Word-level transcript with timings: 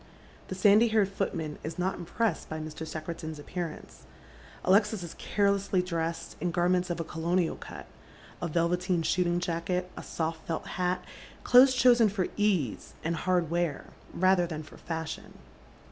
The 0.47 0.55
sandy 0.55 0.87
haired 0.87 1.09
footman 1.09 1.59
is 1.63 1.77
not 1.77 1.93
impressed 1.93 2.49
by 2.49 2.57
Mr. 2.57 2.87
Secretan's 2.87 3.37
appearance. 3.37 4.07
Alexis 4.63 5.03
is 5.03 5.13
cai'elessly 5.13 5.83
drcased 5.83 6.37
in 6.41 6.49
garments 6.49 6.89
of 6.89 6.99
a 6.99 7.03
colonial 7.03 7.55
cut, 7.55 7.85
a 8.41 8.47
velveteen 8.47 9.03
shooting 9.03 9.39
ja*cket, 9.39 9.85
a 9.95 10.01
isoft 10.01 10.37
felt 10.47 10.65
hat, 10.65 11.05
clothes 11.43 11.75
chosen 11.75 12.09
for 12.09 12.25
ease 12.35 12.95
and 13.03 13.15
hard 13.15 13.51
wear 13.51 13.91
rather 14.11 14.47
than 14.47 14.63
for 14.63 14.75
fashion. 14.77 15.33